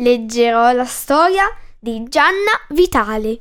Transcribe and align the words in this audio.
leggerò 0.00 0.72
la 0.72 0.84
storia 0.84 1.46
di 1.78 2.02
Gianna 2.04 2.52
Vitali, 2.70 3.40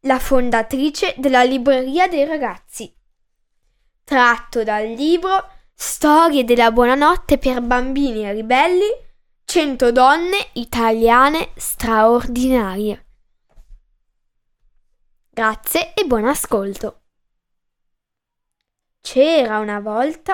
la 0.00 0.18
fondatrice 0.18 1.14
della 1.18 1.42
Libreria 1.42 2.06
dei 2.06 2.24
Ragazzi, 2.24 2.94
tratto 4.04 4.62
dal 4.62 4.86
libro 4.86 5.50
Storie 5.78 6.44
della 6.44 6.70
buonanotte 6.70 7.36
per 7.36 7.60
bambini 7.60 8.30
ribelli, 8.32 8.88
100 9.44 9.92
donne 9.92 10.48
italiane 10.54 11.50
straordinarie. 11.54 13.04
Grazie 15.28 15.92
e 15.92 16.04
buon 16.06 16.24
ascolto. 16.24 17.02
C'era 19.02 19.58
una 19.58 19.80
volta 19.80 20.32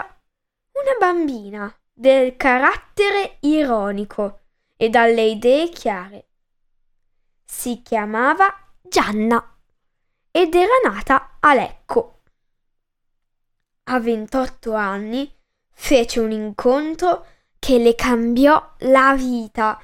una 0.72 0.97
bambina 0.98 1.75
del 1.92 2.36
carattere 2.36 3.38
ironico 3.41 4.41
e 4.83 4.91
dalle 4.91 5.22
idee 5.22 5.69
chiare. 5.69 6.27
Si 7.44 7.83
chiamava 7.83 8.52
Gianna 8.83 9.56
ed 10.28 10.56
era 10.56 10.72
nata 10.83 11.36
a 11.38 11.55
Lecco. 11.55 12.22
A 13.84 14.00
28 14.00 14.75
anni 14.75 15.33
fece 15.70 16.19
un 16.19 16.33
incontro 16.33 17.27
che 17.60 17.78
le 17.78 17.94
cambiò 17.94 18.75
la 18.78 19.14
vita 19.14 19.80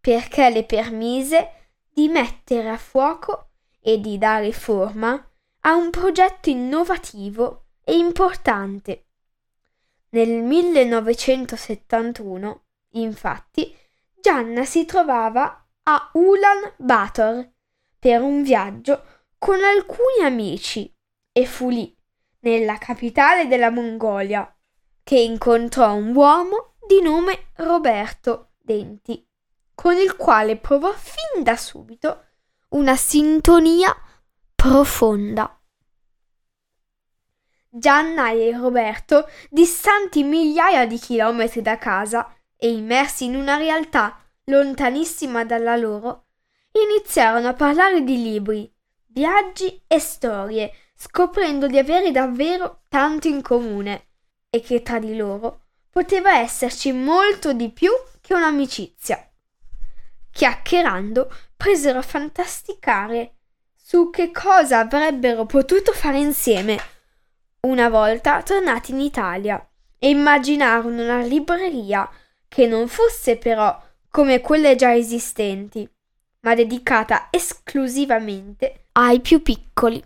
perché 0.00 0.50
le 0.50 0.64
permise 0.64 1.68
di 1.88 2.08
mettere 2.08 2.70
a 2.70 2.76
fuoco 2.76 3.50
e 3.78 4.00
di 4.00 4.18
dare 4.18 4.50
forma 4.50 5.12
a 5.60 5.76
un 5.76 5.90
progetto 5.90 6.50
innovativo 6.50 7.66
e 7.84 7.96
importante. 7.96 9.04
Nel 10.08 10.42
1971, 10.42 12.64
infatti, 12.94 13.78
Gianna 14.20 14.64
si 14.64 14.84
trovava 14.84 15.66
a 15.84 16.10
Ulan 16.14 16.74
Bator 16.76 17.48
per 17.98 18.20
un 18.20 18.42
viaggio 18.42 19.02
con 19.38 19.62
alcuni 19.62 20.24
amici 20.24 20.94
e 21.32 21.46
fu 21.46 21.70
lì, 21.70 21.96
nella 22.40 22.76
capitale 22.76 23.46
della 23.46 23.70
Mongolia, 23.70 24.54
che 25.02 25.18
incontrò 25.18 25.94
un 25.94 26.14
uomo 26.14 26.74
di 26.86 27.00
nome 27.00 27.50
Roberto 27.56 28.52
Denti, 28.58 29.26
con 29.74 29.96
il 29.96 30.16
quale 30.16 30.56
provò 30.56 30.92
fin 30.92 31.42
da 31.42 31.56
subito 31.56 32.26
una 32.70 32.96
sintonia 32.96 33.96
profonda. 34.54 35.58
Gianna 37.70 38.30
e 38.32 38.54
Roberto, 38.56 39.28
distanti 39.48 40.24
migliaia 40.24 40.86
di 40.86 40.98
chilometri 40.98 41.62
da 41.62 41.78
casa 41.78 42.34
e 42.56 42.70
immersi 42.70 43.24
in 43.24 43.36
una 43.36 43.56
realtà 43.56 44.19
lontanissima 44.50 45.44
dalla 45.44 45.76
loro, 45.76 46.26
iniziarono 46.72 47.48
a 47.48 47.54
parlare 47.54 48.02
di 48.02 48.22
libri, 48.22 48.70
viaggi 49.06 49.82
e 49.86 49.98
storie, 49.98 50.72
scoprendo 50.94 51.66
di 51.66 51.78
avere 51.78 52.10
davvero 52.10 52.82
tanto 52.88 53.28
in 53.28 53.40
comune 53.40 54.08
e 54.50 54.60
che 54.60 54.82
tra 54.82 54.98
di 54.98 55.16
loro 55.16 55.62
poteva 55.88 56.36
esserci 56.36 56.92
molto 56.92 57.54
di 57.54 57.70
più 57.70 57.90
che 58.20 58.34
un'amicizia. 58.34 59.26
Chiacchierando, 60.30 61.32
presero 61.56 61.98
a 61.98 62.02
fantasticare 62.02 63.36
su 63.74 64.10
che 64.10 64.30
cosa 64.30 64.80
avrebbero 64.80 65.46
potuto 65.46 65.92
fare 65.92 66.18
insieme 66.18 66.78
una 67.62 67.88
volta 67.88 68.42
tornati 68.42 68.92
in 68.92 69.00
Italia 69.00 69.66
e 69.98 70.08
immaginarono 70.08 71.02
una 71.02 71.20
libreria 71.20 72.08
che 72.48 72.66
non 72.66 72.88
fosse 72.88 73.36
però 73.36 73.78
come 74.10 74.40
quelle 74.40 74.74
già 74.74 74.94
esistenti, 74.94 75.88
ma 76.40 76.54
dedicata 76.54 77.28
esclusivamente 77.30 78.86
ai 78.92 79.20
più 79.20 79.40
piccoli. 79.42 80.02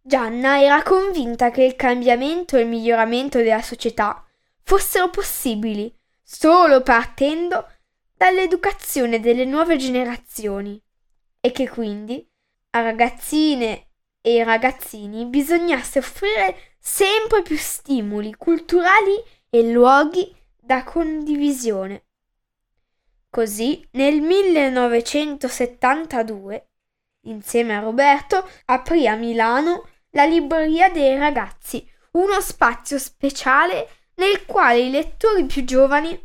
Gianna 0.00 0.62
era 0.62 0.82
convinta 0.82 1.50
che 1.50 1.62
il 1.64 1.76
cambiamento 1.76 2.56
e 2.56 2.62
il 2.62 2.66
miglioramento 2.66 3.38
della 3.38 3.60
società 3.60 4.24
fossero 4.62 5.10
possibili 5.10 5.94
solo 6.22 6.82
partendo 6.82 7.70
dall'educazione 8.16 9.20
delle 9.20 9.44
nuove 9.44 9.76
generazioni 9.76 10.82
e 11.40 11.52
che 11.52 11.68
quindi 11.68 12.26
a 12.70 12.80
ragazzine 12.80 13.88
e 14.20 14.42
ragazzini 14.44 15.26
bisognasse 15.26 15.98
offrire 15.98 16.74
sempre 16.78 17.42
più 17.42 17.56
stimoli 17.56 18.34
culturali 18.34 19.22
e 19.50 19.70
luoghi 19.70 20.34
da 20.58 20.84
condivisione. 20.84 22.07
Così 23.38 23.86
nel 23.92 24.20
1972, 24.20 26.70
insieme 27.26 27.76
a 27.76 27.78
Roberto, 27.78 28.44
aprì 28.64 29.06
a 29.06 29.14
Milano 29.14 29.88
la 30.10 30.24
Libreria 30.24 30.90
dei 30.90 31.16
Ragazzi, 31.16 31.88
uno 32.14 32.40
spazio 32.40 32.98
speciale 32.98 33.90
nel 34.16 34.44
quale 34.44 34.80
i 34.80 34.90
lettori 34.90 35.44
più 35.44 35.62
giovani 35.62 36.20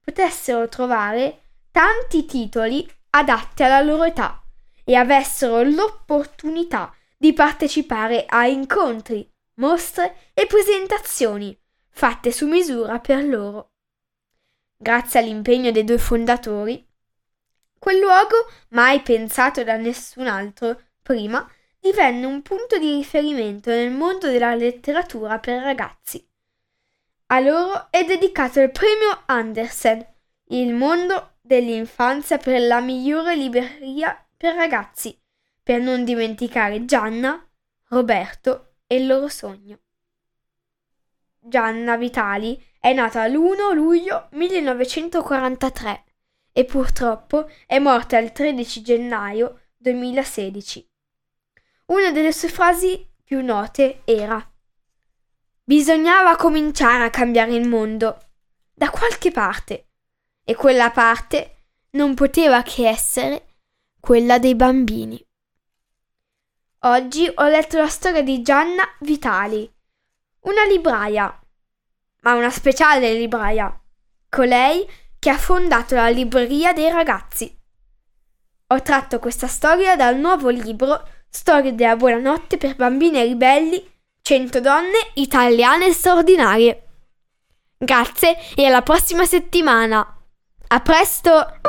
potessero 0.00 0.68
trovare 0.68 1.42
tanti 1.70 2.26
titoli 2.26 2.84
adatti 3.10 3.62
alla 3.62 3.80
loro 3.80 4.02
età 4.02 4.42
e 4.82 4.96
avessero 4.96 5.62
l'opportunità 5.62 6.92
di 7.16 7.32
partecipare 7.32 8.24
a 8.26 8.48
incontri, 8.48 9.32
mostre 9.60 10.16
e 10.34 10.46
presentazioni 10.46 11.56
fatte 11.90 12.32
su 12.32 12.48
misura 12.48 12.98
per 12.98 13.24
loro. 13.24 13.70
Grazie 14.76 15.20
all'impegno 15.20 15.70
dei 15.70 15.84
due 15.84 15.98
fondatori, 15.98 16.86
quel 17.78 17.98
luogo, 17.98 18.50
mai 18.70 19.00
pensato 19.00 19.62
da 19.62 19.76
nessun 19.76 20.26
altro 20.26 20.80
prima, 21.02 21.48
divenne 21.78 22.26
un 22.26 22.42
punto 22.42 22.78
di 22.78 22.96
riferimento 22.96 23.70
nel 23.70 23.92
mondo 23.92 24.28
della 24.28 24.54
letteratura 24.54 25.38
per 25.38 25.62
ragazzi. 25.62 26.28
A 27.26 27.40
loro 27.40 27.88
è 27.90 28.04
dedicato 28.04 28.60
il 28.60 28.70
premio 28.70 29.22
Andersen, 29.26 30.04
il 30.48 30.74
mondo 30.74 31.36
dell'infanzia 31.40 32.38
per 32.38 32.60
la 32.60 32.80
migliore 32.80 33.36
libreria 33.36 34.26
per 34.36 34.54
ragazzi, 34.54 35.16
per 35.62 35.80
non 35.80 36.04
dimenticare 36.04 36.84
Gianna, 36.84 37.44
Roberto 37.88 38.78
e 38.86 38.96
il 38.96 39.06
loro 39.06 39.28
sogno. 39.28 39.78
Gianna 41.48 41.96
Vitali 41.96 42.60
è 42.80 42.92
nata 42.92 43.26
l'1 43.28 43.72
luglio 43.72 44.28
1943 44.32 46.04
e 46.52 46.64
purtroppo 46.64 47.48
è 47.66 47.78
morta 47.78 48.18
il 48.18 48.32
13 48.32 48.82
gennaio 48.82 49.60
2016. 49.76 50.90
Una 51.86 52.10
delle 52.10 52.32
sue 52.32 52.48
frasi 52.48 53.08
più 53.22 53.44
note 53.44 54.00
era 54.04 54.44
Bisognava 55.62 56.34
cominciare 56.34 57.04
a 57.04 57.10
cambiare 57.10 57.54
il 57.54 57.68
mondo 57.68 58.18
da 58.74 58.90
qualche 58.90 59.30
parte 59.30 59.90
e 60.42 60.54
quella 60.56 60.90
parte 60.90 61.66
non 61.90 62.14
poteva 62.14 62.62
che 62.62 62.88
essere 62.88 63.58
quella 64.00 64.38
dei 64.40 64.56
bambini. 64.56 65.24
Oggi 66.80 67.30
ho 67.32 67.46
letto 67.46 67.78
la 67.78 67.88
storia 67.88 68.22
di 68.22 68.42
Gianna 68.42 68.84
Vitali, 69.00 69.72
una 70.46 70.64
libraia, 70.64 71.40
ma 72.22 72.34
una 72.34 72.50
speciale 72.50 73.12
libraia, 73.12 73.80
colei 74.28 74.88
che 75.18 75.30
ha 75.30 75.38
fondato 75.38 75.94
la 75.94 76.08
libreria 76.08 76.72
dei 76.72 76.90
ragazzi. 76.90 77.54
Ho 78.68 78.82
tratto 78.82 79.18
questa 79.18 79.46
storia 79.46 79.96
dal 79.96 80.16
nuovo 80.16 80.48
libro 80.48 81.08
Storie 81.28 81.74
della 81.74 81.96
buonanotte 81.96 82.56
per 82.56 82.76
bambine 82.76 83.22
ribelli 83.24 83.84
100 84.22 84.60
donne 84.60 85.10
italiane 85.14 85.92
straordinarie. 85.92 86.82
Grazie 87.76 88.36
e 88.54 88.64
alla 88.64 88.82
prossima 88.82 89.26
settimana. 89.26 90.16
A 90.68 90.80
presto! 90.80 91.60